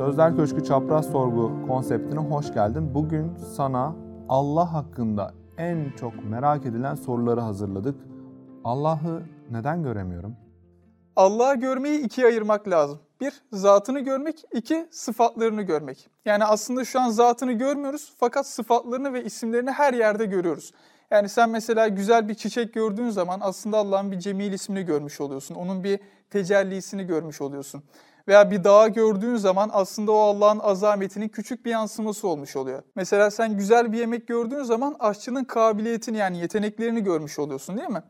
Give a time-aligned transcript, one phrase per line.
[0.00, 2.94] Sözler Köşkü Çapraz Sorgu konseptine hoş geldin.
[2.94, 3.96] Bugün sana
[4.28, 8.00] Allah hakkında en çok merak edilen soruları hazırladık.
[8.64, 10.36] Allah'ı neden göremiyorum?
[11.16, 12.98] Allah'ı görmeyi ikiye ayırmak lazım.
[13.20, 14.44] Bir, zatını görmek.
[14.52, 16.10] iki sıfatlarını görmek.
[16.24, 20.72] Yani aslında şu an zatını görmüyoruz fakat sıfatlarını ve isimlerini her yerde görüyoruz.
[21.10, 25.54] Yani sen mesela güzel bir çiçek gördüğün zaman aslında Allah'ın bir Cemil ismini görmüş oluyorsun.
[25.54, 27.82] Onun bir tecellisini görmüş oluyorsun.
[28.30, 32.82] Veya bir dağı gördüğün zaman aslında o Allah'ın azametinin küçük bir yansıması olmuş oluyor.
[32.94, 38.02] Mesela sen güzel bir yemek gördüğün zaman aşçının kabiliyetini yani yeteneklerini görmüş oluyorsun değil mi?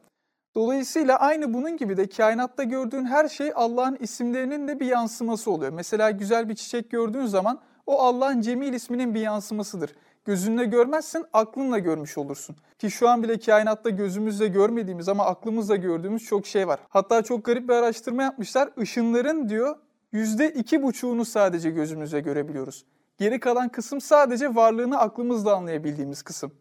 [0.54, 5.72] Dolayısıyla aynı bunun gibi de kainatta gördüğün her şey Allah'ın isimlerinin de bir yansıması oluyor.
[5.72, 9.94] Mesela güzel bir çiçek gördüğün zaman o Allah'ın Cemil isminin bir yansımasıdır.
[10.24, 12.56] Gözünle görmezsin, aklınla görmüş olursun.
[12.78, 16.80] Ki şu an bile kainatta gözümüzle görmediğimiz ama aklımızla gördüğümüz çok şey var.
[16.88, 18.68] Hatta çok garip bir araştırma yapmışlar.
[18.76, 19.76] Işınların diyor
[20.12, 22.86] yüzde iki buçuğunu sadece gözümüzle görebiliyoruz.
[23.18, 26.52] Geri kalan kısım sadece varlığını aklımızla anlayabildiğimiz kısım.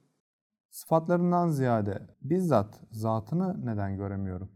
[0.69, 4.51] Sıfatlarından ziyade bizzat zatını neden göremiyorum?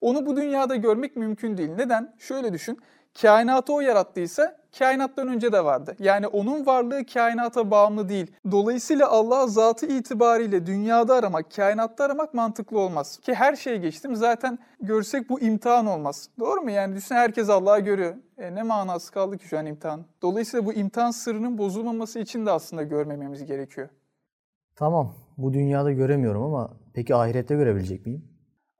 [0.00, 1.70] Onu bu dünyada görmek mümkün değil.
[1.70, 2.14] Neden?
[2.18, 2.78] Şöyle düşün.
[3.22, 5.96] Kainatı o yarattıysa kainattan önce de vardı.
[5.98, 8.32] Yani onun varlığı kainata bağımlı değil.
[8.50, 13.18] Dolayısıyla Allah zatı itibariyle dünyada aramak, kainatta aramak mantıklı olmaz.
[13.18, 16.28] Ki her şeye geçtim zaten görsek bu imtihan olmaz.
[16.38, 16.70] Doğru mu?
[16.70, 18.14] Yani düşün herkes Allah'ı görüyor.
[18.38, 20.04] E ne manası kaldı ki şu an imtihan?
[20.22, 23.88] Dolayısıyla bu imtihan sırrının bozulmaması için de aslında görmememiz gerekiyor.
[24.76, 28.35] Tamam, bu dünyada göremiyorum ama peki ahirette görebilecek miyim?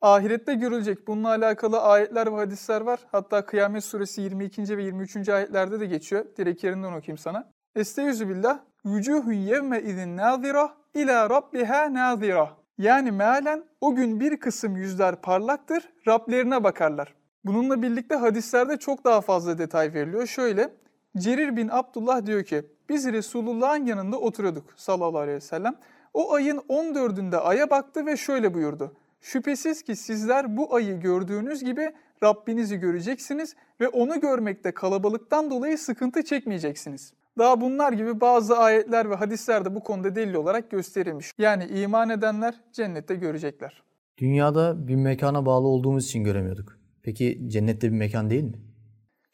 [0.07, 1.07] Ahirette görülecek.
[1.07, 3.01] Bununla alakalı ayetler ve hadisler var.
[3.13, 4.77] Hatta Kıyamet Suresi 22.
[4.77, 5.29] ve 23.
[5.29, 6.25] ayetlerde de geçiyor.
[6.37, 7.53] Direkt yerinden okuyayım sana.
[7.77, 8.59] Estaizu billah.
[8.85, 12.51] Vücuhun yevme izin nazira ila rabbiha nazira.
[12.79, 17.15] Yani mealen o gün bir kısım yüzler parlaktır, Rablerine bakarlar.
[17.45, 20.27] Bununla birlikte hadislerde çok daha fazla detay veriliyor.
[20.27, 20.71] Şöyle,
[21.17, 25.75] Cerir bin Abdullah diyor ki, biz Resulullah'ın yanında oturuyorduk sallallahu aleyhi ve sellem.
[26.15, 28.93] O ayın 14'ünde aya baktı ve şöyle buyurdu.
[29.21, 36.25] Şüphesiz ki sizler bu ayı gördüğünüz gibi Rabbinizi göreceksiniz ve onu görmekte kalabalıktan dolayı sıkıntı
[36.25, 37.13] çekmeyeceksiniz.
[37.39, 41.33] Daha bunlar gibi bazı ayetler ve hadisler de bu konuda delil olarak gösterilmiş.
[41.39, 43.83] Yani iman edenler cennette görecekler.
[44.19, 46.79] Dünyada bir mekana bağlı olduğumuz için göremiyorduk.
[47.03, 48.61] Peki cennette bir mekan değil mi?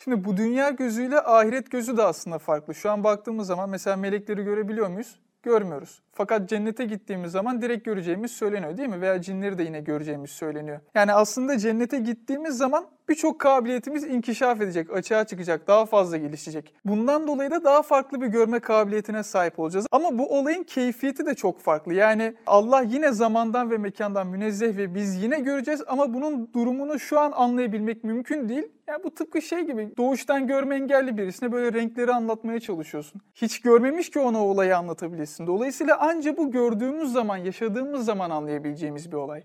[0.04, 2.74] Şimdi bu dünya gözüyle ahiret gözü de aslında farklı.
[2.74, 5.20] Şu an baktığımız zaman mesela melekleri görebiliyor muyuz?
[5.42, 6.02] Görmüyoruz.
[6.12, 9.00] Fakat cennete gittiğimiz zaman direkt göreceğimiz söyleniyor değil mi?
[9.00, 10.80] Veya cinleri de yine göreceğimiz söyleniyor.
[10.94, 16.74] Yani aslında cennete gittiğimiz zaman birçok kabiliyetimiz inkişaf edecek, açığa çıkacak, daha fazla gelişecek.
[16.84, 19.86] Bundan dolayı da daha farklı bir görme kabiliyetine sahip olacağız.
[19.90, 21.94] Ama bu olayın keyfiyeti de çok farklı.
[21.94, 27.20] Yani Allah yine zamandan ve mekandan münezzeh ve biz yine göreceğiz ama bunun durumunu şu
[27.20, 28.68] an anlayabilmek mümkün değil.
[28.86, 33.20] Yani bu tıpkı şey gibi doğuştan görme engelli birisine böyle renkleri anlatmaya çalışıyorsun.
[33.34, 35.46] Hiç görmemiş ki ona o olayı anlatabilsin.
[35.46, 39.42] Dolayısıyla anca bu gördüğümüz zaman, yaşadığımız zaman anlayabileceğimiz bir olay.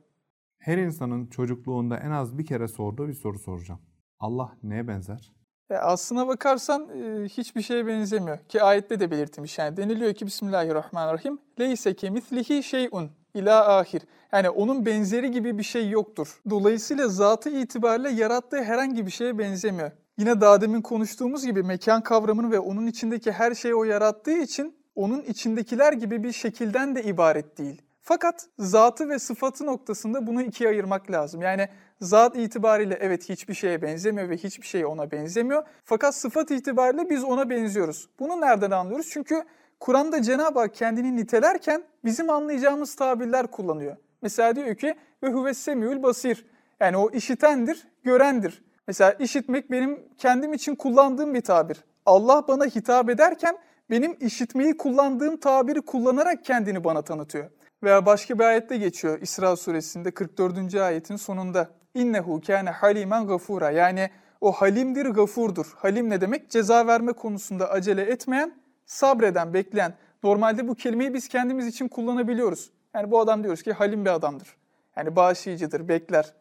[0.67, 3.79] Her insanın çocukluğunda en az bir kere sorduğu bir soru soracağım.
[4.19, 5.33] Allah neye benzer?
[5.69, 8.37] Ya aslına bakarsan e, hiçbir şeye benzemiyor.
[8.37, 9.57] Ki ayette de belirtilmiş.
[9.57, 11.39] Yani deniliyor ki Bismillahirrahmanirrahim.
[11.59, 14.01] Leyse kemislihi şeyun ila ahir.
[14.31, 16.41] Yani onun benzeri gibi bir şey yoktur.
[16.49, 19.91] Dolayısıyla zatı itibariyle yarattığı herhangi bir şeye benzemiyor.
[20.17, 24.75] Yine daha demin konuştuğumuz gibi mekan kavramını ve onun içindeki her şeyi o yarattığı için
[24.95, 27.81] onun içindekiler gibi bir şekilden de ibaret değil.
[28.07, 31.41] Fakat zatı ve sıfatı noktasında bunu ikiye ayırmak lazım.
[31.41, 31.69] Yani
[32.01, 35.63] zat itibariyle evet hiçbir şeye benzemiyor ve hiçbir şey ona benzemiyor.
[35.85, 38.09] Fakat sıfat itibariyle biz ona benziyoruz.
[38.19, 39.09] Bunu nereden anlıyoruz?
[39.09, 39.43] Çünkü
[39.79, 43.95] Kur'an'da Cenab-ı Hak kendini nitelerken bizim anlayacağımız tabirler kullanıyor.
[44.21, 46.45] Mesela diyor ki ve huves semiul basir.
[46.79, 48.63] Yani o işitendir, görendir.
[48.87, 51.83] Mesela işitmek benim kendim için kullandığım bir tabir.
[52.05, 53.57] Allah bana hitap ederken
[53.89, 57.49] benim işitmeyi kullandığım tabiri kullanarak kendini bana tanıtıyor.
[57.83, 60.75] Veya başka bir ayette geçiyor İsra suresinde 44.
[60.75, 61.69] ayetin sonunda.
[61.93, 63.71] İnnehu kâne halimen gafura.
[63.71, 64.09] Yani
[64.41, 65.73] o halimdir, gafurdur.
[65.75, 66.49] Halim ne demek?
[66.49, 68.53] Ceza verme konusunda acele etmeyen,
[68.85, 69.93] sabreden, bekleyen.
[70.23, 72.71] Normalde bu kelimeyi biz kendimiz için kullanabiliyoruz.
[72.93, 74.55] Yani bu adam diyoruz ki halim bir adamdır.
[74.95, 76.33] Yani bağışlayıcıdır, bekler.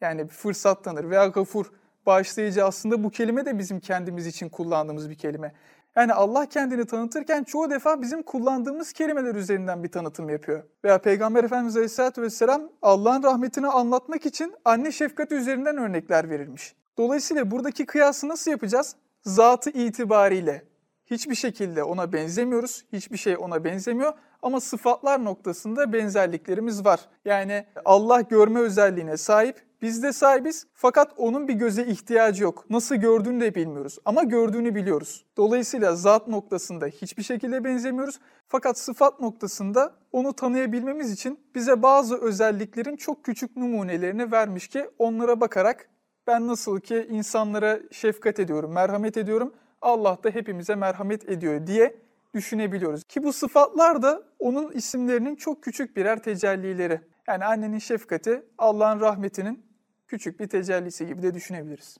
[0.00, 1.66] Yani fırsat tanır veya gafur,
[2.06, 5.52] bağışlayıcı aslında bu kelime de bizim kendimiz için kullandığımız bir kelime.
[5.96, 10.62] Yani Allah kendini tanıtırken çoğu defa bizim kullandığımız kelimeler üzerinden bir tanıtım yapıyor.
[10.84, 16.74] Veya Peygamber Efendimiz Aleyhisselatü Vesselam Allah'ın rahmetini anlatmak için anne şefkati üzerinden örnekler verilmiş.
[16.98, 18.96] Dolayısıyla buradaki kıyası nasıl yapacağız?
[19.22, 20.64] Zatı itibariyle.
[21.06, 27.00] Hiçbir şekilde ona benzemiyoruz, hiçbir şey ona benzemiyor ama sıfatlar noktasında benzerliklerimiz var.
[27.24, 32.70] Yani Allah görme özelliğine sahip, Biz de sahibiz fakat onun bir göze ihtiyacı yok.
[32.70, 35.24] Nasıl gördüğünü de bilmiyoruz ama gördüğünü biliyoruz.
[35.36, 38.18] Dolayısıyla zat noktasında hiçbir şekilde benzemiyoruz.
[38.48, 45.40] Fakat sıfat noktasında onu tanıyabilmemiz için bize bazı özelliklerin çok küçük numunelerini vermiş ki onlara
[45.40, 45.88] bakarak
[46.26, 51.96] ben nasıl ki insanlara şefkat ediyorum, merhamet ediyorum, Allah da hepimize merhamet ediyor diye
[52.34, 53.04] düşünebiliyoruz.
[53.04, 57.00] Ki bu sıfatlar da onun isimlerinin çok küçük birer tecellileri.
[57.28, 59.65] Yani annenin şefkati Allah'ın rahmetinin
[60.06, 61.98] küçük bir tecellisi gibi de düşünebiliriz.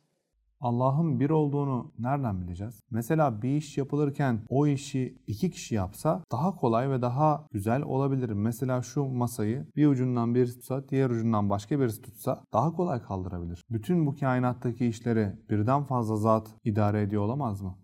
[0.61, 2.81] Allah'ın bir olduğunu nereden bileceğiz?
[2.91, 8.31] Mesela bir iş yapılırken o işi iki kişi yapsa daha kolay ve daha güzel olabilir.
[8.31, 13.64] Mesela şu masayı bir ucundan birisi tutsa, diğer ucundan başka birisi tutsa daha kolay kaldırabilir.
[13.70, 17.79] Bütün bu kainattaki işleri birden fazla zat idare ediyor olamaz mı?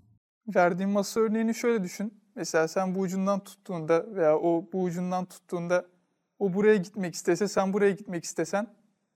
[0.55, 2.23] Verdiğim masa örneğini şöyle düşün.
[2.37, 5.85] Mesela sen bu ucundan tuttuğunda veya o bu ucundan tuttuğunda
[6.39, 8.67] o buraya gitmek istese sen buraya gitmek istesen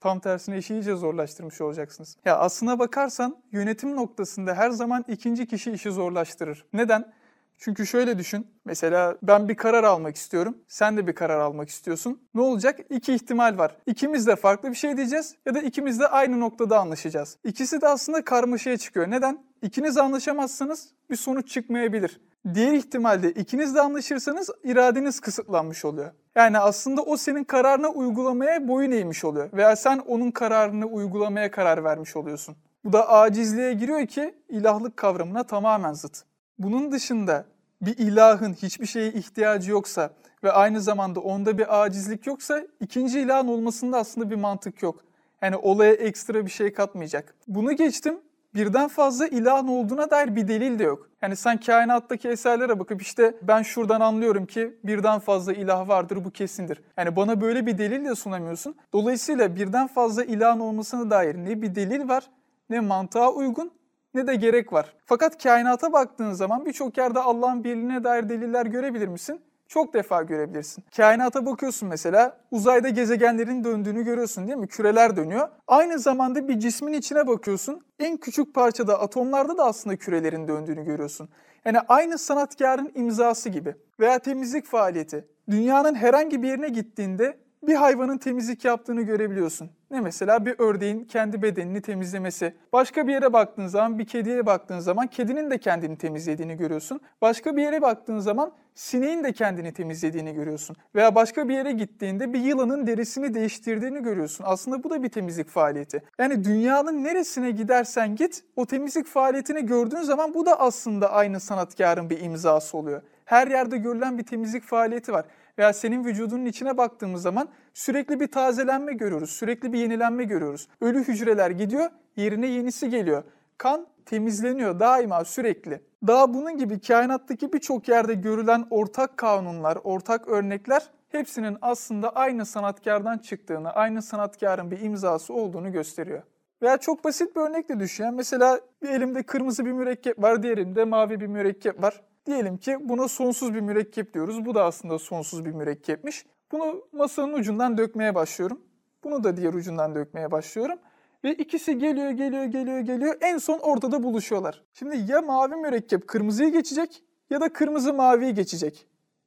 [0.00, 2.16] tam tersine işi iyice zorlaştırmış olacaksınız.
[2.24, 6.64] Ya aslına bakarsan yönetim noktasında her zaman ikinci kişi işi zorlaştırır.
[6.72, 7.12] Neden?
[7.58, 8.46] Çünkü şöyle düşün.
[8.64, 10.58] Mesela ben bir karar almak istiyorum.
[10.68, 12.28] Sen de bir karar almak istiyorsun.
[12.34, 12.80] Ne olacak?
[12.90, 13.76] İki ihtimal var.
[13.86, 17.38] İkimiz de farklı bir şey diyeceğiz ya da ikimiz de aynı noktada anlaşacağız.
[17.44, 19.10] İkisi de aslında karmaşaya çıkıyor.
[19.10, 19.38] Neden?
[19.62, 22.20] İkiniz anlaşamazsanız bir sonuç çıkmayabilir.
[22.54, 26.12] Diğer ihtimalde ikiniz de anlaşırsanız iradeniz kısıtlanmış oluyor.
[26.34, 29.52] Yani aslında o senin kararını uygulamaya boyun eğmiş oluyor.
[29.52, 32.56] Veya sen onun kararını uygulamaya karar vermiş oluyorsun.
[32.84, 36.22] Bu da acizliğe giriyor ki ilahlık kavramına tamamen zıt.
[36.58, 37.44] Bunun dışında
[37.82, 40.10] bir ilahın hiçbir şeye ihtiyacı yoksa
[40.44, 45.00] ve aynı zamanda onda bir acizlik yoksa ikinci ilahın olmasında aslında bir mantık yok.
[45.42, 47.34] Yani olaya ekstra bir şey katmayacak.
[47.48, 48.18] Bunu geçtim
[48.56, 51.08] birden fazla ilahın olduğuna dair bir delil de yok.
[51.22, 56.30] Yani sen kainattaki eserlere bakıp işte ben şuradan anlıyorum ki birden fazla ilah vardır bu
[56.30, 56.82] kesindir.
[56.96, 58.74] Yani bana böyle bir delil de sunamıyorsun.
[58.92, 62.30] Dolayısıyla birden fazla ilahın olmasına dair ne bir delil var
[62.70, 63.70] ne mantığa uygun
[64.16, 64.92] ne de gerek var.
[65.06, 69.40] Fakat kainata baktığın zaman birçok yerde Allah'ın birliğine dair deliller görebilir misin?
[69.68, 70.84] Çok defa görebilirsin.
[70.96, 74.68] Kainata bakıyorsun mesela uzayda gezegenlerin döndüğünü görüyorsun değil mi?
[74.68, 75.48] Küreler dönüyor.
[75.66, 77.80] Aynı zamanda bir cismin içine bakıyorsun.
[77.98, 81.28] En küçük parçada atomlarda da aslında kürelerin döndüğünü görüyorsun.
[81.64, 83.74] Yani aynı sanatkarın imzası gibi.
[84.00, 85.24] Veya temizlik faaliyeti.
[85.50, 89.70] Dünyanın herhangi bir yerine gittiğinde bir hayvanın temizlik yaptığını görebiliyorsun.
[89.90, 92.54] Ne mesela bir ördeğin kendi bedenini temizlemesi.
[92.72, 97.00] Başka bir yere baktığın zaman, bir kediye baktığın zaman kedinin de kendini temizlediğini görüyorsun.
[97.22, 100.76] Başka bir yere baktığın zaman sineğin de kendini temizlediğini görüyorsun.
[100.94, 104.44] Veya başka bir yere gittiğinde bir yılanın derisini değiştirdiğini görüyorsun.
[104.48, 106.02] Aslında bu da bir temizlik faaliyeti.
[106.18, 112.10] Yani dünyanın neresine gidersen git o temizlik faaliyetini gördüğün zaman bu da aslında aynı sanatkarın
[112.10, 113.02] bir imzası oluyor.
[113.24, 115.24] Her yerde görülen bir temizlik faaliyeti var
[115.58, 120.68] veya senin vücudunun içine baktığımız zaman sürekli bir tazelenme görüyoruz, sürekli bir yenilenme görüyoruz.
[120.80, 123.24] Ölü hücreler gidiyor, yerine yenisi geliyor.
[123.58, 125.80] Kan temizleniyor daima sürekli.
[126.06, 133.18] Daha bunun gibi kainattaki birçok yerde görülen ortak kanunlar, ortak örnekler hepsinin aslında aynı sanatkardan
[133.18, 136.22] çıktığını, aynı sanatkarın bir imzası olduğunu gösteriyor.
[136.62, 138.14] Veya çok basit bir örnekle düşün.
[138.14, 142.02] mesela bir elimde kırmızı bir mürekkep var, diğerimde mavi bir mürekkep var.
[142.26, 144.46] Diyelim ki buna sonsuz bir mürekkep diyoruz.
[144.46, 146.26] Bu da aslında sonsuz bir mürekkepmiş.
[146.52, 148.60] Bunu masanın ucundan dökmeye başlıyorum.
[149.04, 150.78] Bunu da diğer ucundan dökmeye başlıyorum.
[151.24, 153.16] Ve ikisi geliyor, geliyor, geliyor, geliyor.
[153.20, 154.64] En son ortada buluşuyorlar.
[154.74, 158.86] Şimdi ya mavi mürekkep kırmızıyı geçecek ya da kırmızı maviyi geçecek.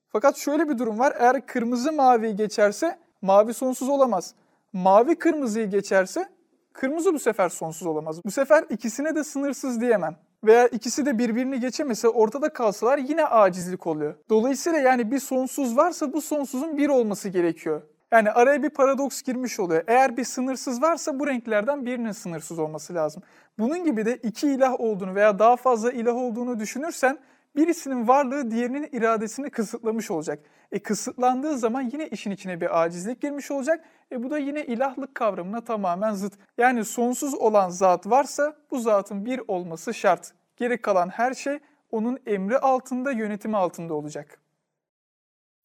[0.10, 1.14] Fakat şöyle bir durum var.
[1.20, 4.36] Eğer kırmızı maviyi geçerse mavi sonsuz olamaz.
[4.74, 6.30] Mavi kırmızıyı geçerse
[6.74, 8.26] kırmızı bu sefer sonsuz olamaz.
[8.26, 13.88] Bu sefer ikisine de sınırsız diyemem veya ikisi de birbirini geçemese ortada kalsalar yine acizlik
[13.88, 14.16] oluyor.
[14.30, 17.82] Dolayısıyla yani bir sonsuz varsa bu sonsuzun bir olması gerekiyor.
[18.12, 19.84] Yani araya bir paradoks girmiş oluyor.
[19.88, 23.24] Eğer bir sınırsız varsa bu renklerden birinin sınırsız olması lazım.
[23.60, 27.20] Bunun gibi de iki ilah olduğunu veya daha fazla ilah olduğunu düşünürsen
[27.56, 30.46] birisinin varlığı diğerinin iradesini kısıtlamış olacak.
[30.72, 33.86] E kısıtlandığı zaman yine işin içine bir acizlik girmiş olacak.
[34.12, 36.34] E bu da yine ilahlık kavramına tamamen zıt.
[36.58, 40.34] Yani sonsuz olan zat varsa bu zatın bir olması şart.
[40.56, 41.60] Geri kalan her şey
[41.92, 44.42] onun emri altında, yönetimi altında olacak.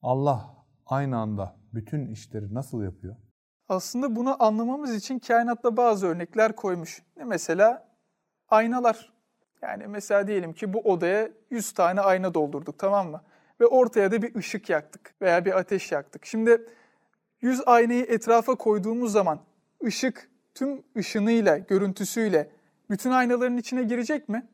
[0.02, 3.16] Allah aynı anda bütün işleri nasıl yapıyor?
[3.68, 7.02] Aslında bunu anlamamız için kainatta bazı örnekler koymuş.
[7.16, 7.88] Ne mesela?
[8.48, 9.12] Aynalar.
[9.64, 13.20] Yani mesela diyelim ki bu odaya 100 tane ayna doldurduk tamam mı?
[13.60, 16.26] Ve ortaya da bir ışık yaktık veya bir ateş yaktık.
[16.26, 16.66] Şimdi
[17.40, 19.40] 100 aynayı etrafa koyduğumuz zaman
[19.84, 22.50] ışık tüm ışınıyla, görüntüsüyle
[22.90, 24.46] bütün aynaların içine girecek mi?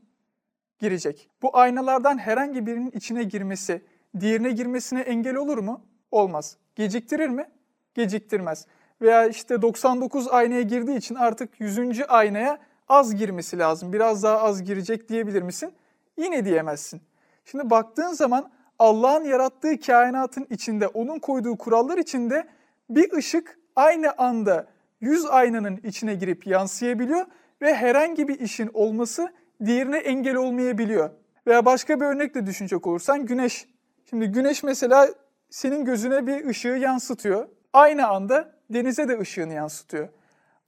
[0.78, 1.30] Girecek.
[1.42, 3.82] Bu aynalardan herhangi birinin içine girmesi,
[4.20, 5.86] diğerine girmesine engel olur mu?
[6.10, 6.56] Olmaz.
[6.76, 7.46] Geciktirir mi?
[7.94, 8.66] Geciktirmez.
[9.02, 12.00] veya işte 99 aynaya girdiği için artık 100.
[12.08, 12.58] aynaya
[12.90, 13.92] az girmesi lazım.
[13.92, 15.72] Biraz daha az girecek diyebilir misin?
[16.16, 17.00] Yine diyemezsin.
[17.44, 22.46] Şimdi baktığın zaman Allah'ın yarattığı kainatın içinde, onun koyduğu kurallar içinde
[22.90, 24.66] bir ışık aynı anda
[25.00, 27.26] 100 aynanın içine girip yansıyabiliyor
[27.62, 29.32] ve herhangi bir işin olması
[29.64, 31.10] diğerine engel olmayabiliyor.
[31.46, 33.68] Veya başka bir örnekle düşünecek olursan güneş.
[34.10, 35.08] Şimdi güneş mesela
[35.50, 37.48] senin gözüne bir ışığı yansıtıyor.
[37.72, 40.08] Aynı anda denize de ışığını yansıtıyor.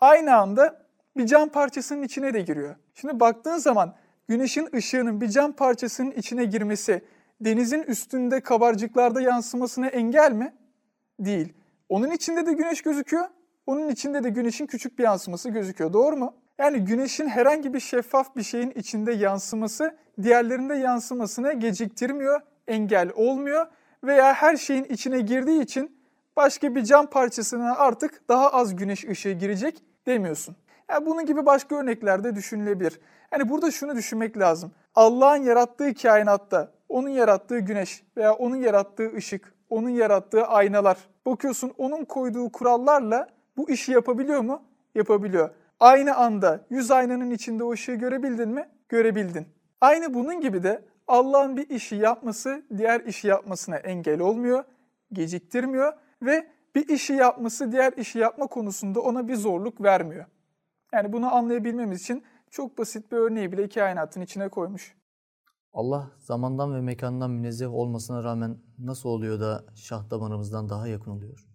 [0.01, 0.82] Aynı anda
[1.17, 2.77] bir cam parçasının içine de giriyor.
[2.95, 3.95] Şimdi baktığın zaman
[4.29, 7.03] güneşin ışığının bir cam parçasının içine girmesi
[7.41, 10.53] denizin üstünde kabarcıklarda yansımasına engel mi?
[11.21, 11.53] Değil.
[11.89, 13.25] Onun içinde de güneş gözüküyor.
[13.67, 15.93] Onun içinde de güneşin küçük bir yansıması gözüküyor.
[15.93, 16.35] Doğru mu?
[16.59, 23.67] Yani güneşin herhangi bir şeffaf bir şeyin içinde yansıması diğerlerinde yansımasını geciktirmiyor, engel olmuyor
[24.05, 25.97] veya her şeyin içine girdiği için
[26.37, 30.57] başka bir cam parçasına artık daha az güneş ışığı girecek demiyorsun.
[30.93, 33.01] Yani bunun gibi başka örnekler de düşünülebilir.
[33.33, 34.73] Yani burada şunu düşünmek lazım.
[34.95, 40.97] Allah'ın yarattığı kainatta, onun yarattığı güneş veya onun yarattığı ışık, onun yarattığı aynalar.
[41.27, 44.63] Bakıyorsun onun koyduğu kurallarla bu işi yapabiliyor mu?
[44.95, 45.51] Yapabiliyor.
[45.81, 48.69] Aynı anda yüz aynanın içinde o ışığı görebildin mi?
[48.89, 49.47] Görebildin.
[49.81, 54.65] Aynı bunun gibi de Allah'ın bir işi yapması diğer işi yapmasına engel olmuyor,
[55.13, 60.25] geciktirmiyor ve bir işi yapması diğer işi yapma konusunda ona bir zorluk vermiyor.
[60.93, 64.97] Yani bunu anlayabilmemiz için çok basit bir örneği bile kainatın içine koymuş.
[65.73, 71.47] Allah zamandan ve mekandan münezzeh olmasına rağmen nasıl oluyor da şah damarımızdan daha yakın oluyor?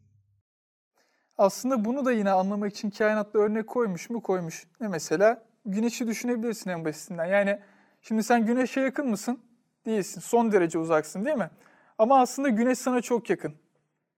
[1.38, 4.22] Aslında bunu da yine anlamak için kainatta örnek koymuş mu?
[4.22, 4.67] Koymuş.
[4.82, 5.44] Ne mesela?
[5.65, 7.25] Güneşi düşünebilirsin en basitinden.
[7.25, 7.60] Yani
[8.01, 9.39] şimdi sen güneşe yakın mısın?
[9.86, 10.22] Değilsin.
[10.22, 11.50] Son derece uzaksın değil mi?
[11.98, 13.53] Ama aslında güneş sana çok yakın.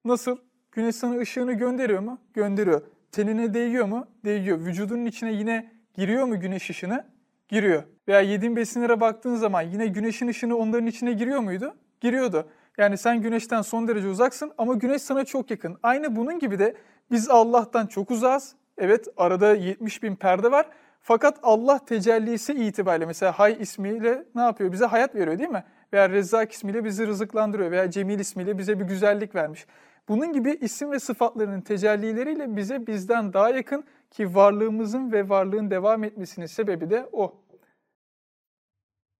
[0.05, 0.37] Nasıl?
[0.71, 2.19] Güneş sana ışığını gönderiyor mu?
[2.33, 2.81] Gönderiyor.
[3.11, 4.07] Tenine değiyor mu?
[4.25, 4.59] Değiyor.
[4.59, 7.05] Vücudunun içine yine giriyor mu güneş ışını?
[7.47, 7.83] Giriyor.
[8.07, 11.75] Veya yediğin besinlere baktığın zaman yine güneşin ışını onların içine giriyor muydu?
[12.01, 12.49] Giriyordu.
[12.77, 15.77] Yani sen güneşten son derece uzaksın ama güneş sana çok yakın.
[15.83, 16.75] Aynı bunun gibi de
[17.11, 18.55] biz Allah'tan çok uzağız.
[18.77, 20.65] Evet arada 70 bin perde var.
[21.01, 24.71] Fakat Allah tecellisi itibariyle mesela Hay ismiyle ne yapıyor?
[24.71, 25.63] Bize hayat veriyor değil mi?
[25.93, 29.65] Veya Rezzak ismiyle bizi rızıklandırıyor veya Cemil ismiyle bize bir güzellik vermiş.
[30.09, 36.03] Bunun gibi isim ve sıfatlarının tecellileriyle bize bizden daha yakın ki varlığımızın ve varlığın devam
[36.03, 37.41] etmesinin sebebi de o.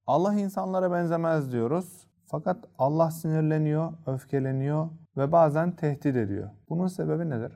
[0.07, 2.07] Allah insanlara benzemez diyoruz.
[2.25, 6.49] Fakat Allah sinirleniyor, öfkeleniyor ve bazen tehdit ediyor.
[6.69, 7.51] Bunun sebebi nedir?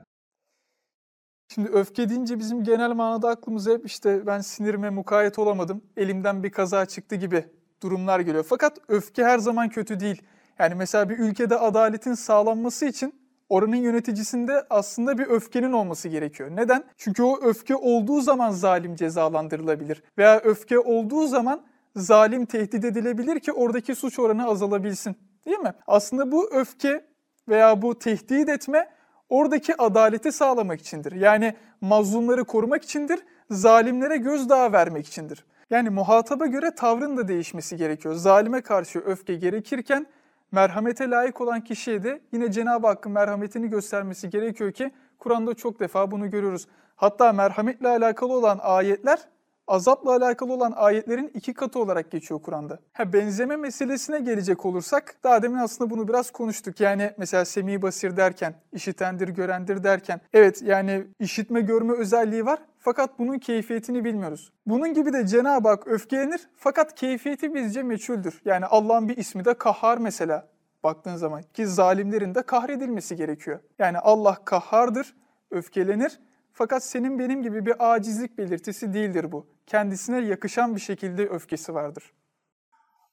[1.48, 6.50] Şimdi öfke deyince bizim genel manada aklımıza hep işte ben sinirime mukayyet olamadım, elimden bir
[6.50, 7.48] kaza çıktı gibi
[7.82, 8.44] durumlar geliyor.
[8.48, 10.22] Fakat öfke her zaman kötü değil.
[10.58, 16.50] Yani mesela bir ülkede adaletin sağlanması için oranın yöneticisinde aslında bir öfkenin olması gerekiyor.
[16.52, 16.84] Neden?
[16.96, 20.02] Çünkü o öfke olduğu zaman zalim cezalandırılabilir.
[20.18, 21.62] Veya öfke olduğu zaman
[21.96, 25.16] zalim tehdit edilebilir ki oradaki suç oranı azalabilsin.
[25.46, 25.74] Değil mi?
[25.86, 27.04] Aslında bu öfke
[27.48, 28.88] veya bu tehdit etme
[29.28, 31.12] oradaki adaleti sağlamak içindir.
[31.12, 33.20] Yani mazlumları korumak içindir,
[33.50, 35.44] zalimlere gözdağı vermek içindir.
[35.70, 38.14] Yani muhataba göre tavrın da değişmesi gerekiyor.
[38.14, 40.06] Zalime karşı öfke gerekirken
[40.52, 46.10] merhamete layık olan kişiye de yine Cenab-ı Hakk'ın merhametini göstermesi gerekiyor ki Kur'an'da çok defa
[46.10, 46.66] bunu görüyoruz.
[46.96, 49.18] Hatta merhametle alakalı olan ayetler
[49.66, 52.78] azapla alakalı olan ayetlerin iki katı olarak geçiyor Kur'an'da.
[52.92, 56.80] Ha, benzeme meselesine gelecek olursak daha demin aslında bunu biraz konuştuk.
[56.80, 63.18] Yani mesela semi basir derken, işitendir, görendir derken evet yani işitme görme özelliği var fakat
[63.18, 64.52] bunun keyfiyetini bilmiyoruz.
[64.66, 68.42] Bunun gibi de Cenab-ı Hak öfkelenir fakat keyfiyeti bizce meçhuldür.
[68.44, 70.48] Yani Allah'ın bir ismi de kahhar mesela
[70.84, 73.60] baktığın zaman ki zalimlerin de kahredilmesi gerekiyor.
[73.78, 75.14] Yani Allah kahhardır,
[75.50, 76.20] öfkelenir
[76.52, 79.46] fakat senin benim gibi bir acizlik belirtisi değildir bu.
[79.66, 82.12] Kendisine yakışan bir şekilde öfkesi vardır.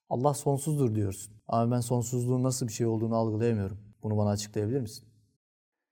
[0.10, 1.34] Allah sonsuzdur diyorsun.
[1.48, 3.78] Ama ben sonsuzluğun nasıl bir şey olduğunu algılayamıyorum.
[4.04, 5.11] Bunu bana açıklayabilir misin?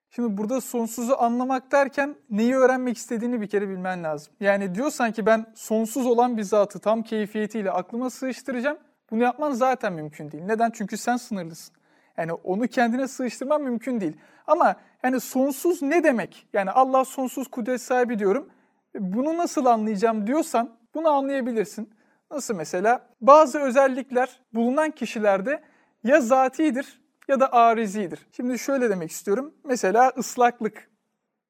[0.09, 4.33] Şimdi burada sonsuzu anlamak derken neyi öğrenmek istediğini bir kere bilmen lazım.
[4.39, 8.77] Yani diyorsan ki ben sonsuz olan bir zatı tam keyfiyetiyle aklıma sığıştıracağım.
[9.11, 10.43] Bunu yapman zaten mümkün değil.
[10.43, 10.71] Neden?
[10.71, 11.75] Çünkü sen sınırlısın.
[12.17, 14.17] Yani onu kendine sığıştırman mümkün değil.
[14.47, 16.47] Ama yani sonsuz ne demek?
[16.53, 18.49] Yani Allah sonsuz kudret sahibi diyorum.
[18.95, 21.89] Bunu nasıl anlayacağım diyorsan bunu anlayabilirsin.
[22.31, 23.01] Nasıl mesela?
[23.21, 25.61] Bazı özellikler bulunan kişilerde
[26.03, 28.27] ya zatidir ya da arizidir.
[28.31, 29.53] Şimdi şöyle demek istiyorum.
[29.63, 30.89] Mesela ıslaklık.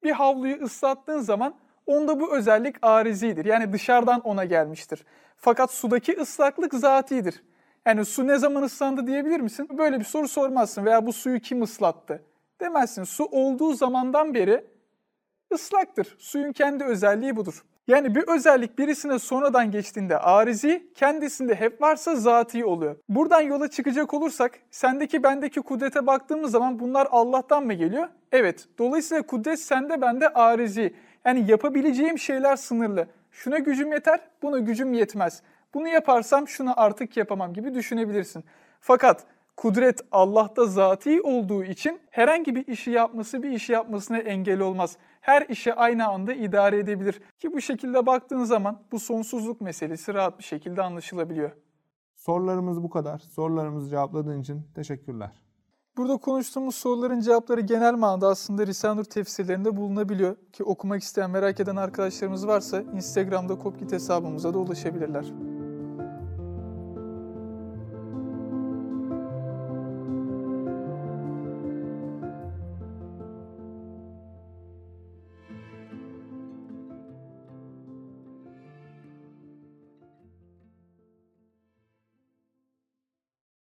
[0.04, 1.54] Bir havluyu ıslattığın zaman
[1.86, 3.44] onda bu özellik arizidir.
[3.44, 5.04] Yani dışarıdan ona gelmiştir.
[5.36, 7.42] Fakat sudaki ıslaklık zatidir.
[7.86, 9.68] Yani su ne zaman ıslandı diyebilir misin?
[9.78, 12.22] Böyle bir soru sormazsın veya bu suyu kim ıslattı
[12.60, 13.04] demezsin.
[13.04, 14.64] Su olduğu zamandan beri
[15.52, 16.16] ıslaktır.
[16.18, 17.64] Suyun kendi özelliği budur.
[17.90, 22.96] Yani bir özellik birisine sonradan geçtiğinde arizi, kendisinde hep varsa zati oluyor.
[23.08, 28.08] Buradan yola çıkacak olursak, sendeki bendeki kudrete baktığımız zaman bunlar Allah'tan mı geliyor?
[28.32, 28.68] Evet.
[28.78, 30.94] Dolayısıyla kudret sende bende arizi.
[31.24, 33.06] Yani yapabileceğim şeyler sınırlı.
[33.30, 35.42] Şuna gücüm yeter, buna gücüm yetmez.
[35.74, 38.44] Bunu yaparsam şunu artık yapamam gibi düşünebilirsin.
[38.80, 39.24] Fakat
[39.56, 44.96] kudret Allah'ta zati olduğu için herhangi bir işi yapması bir işi yapmasına engel olmaz.
[45.20, 47.20] Her işi aynı anda idare edebilir.
[47.38, 51.50] Ki bu şekilde baktığın zaman bu sonsuzluk meselesi rahat bir şekilde anlaşılabiliyor.
[52.16, 53.18] Sorularımız bu kadar.
[53.18, 55.42] Sorularımızı cevapladığın için teşekkürler.
[55.96, 60.36] Burada konuştuğumuz soruların cevapları genel manada aslında Risale-i Nur tefsirlerinde bulunabiliyor.
[60.52, 65.49] Ki okumak isteyen, merak eden arkadaşlarımız varsa Instagram'da Kopkit hesabımıza da ulaşabilirler.